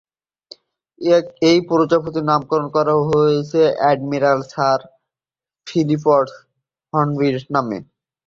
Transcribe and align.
এই 1.49 1.57
প্রজাতির 1.67 2.27
নামকরণ 2.29 2.67
করা 2.75 2.93
হয়েছে 3.09 3.61
অ্যাডমিরাল 3.79 4.39
স্যার 4.51 4.79
ফিলিপস 5.67 6.29
হর্নবির 6.93 7.35
নামে। 7.55 7.77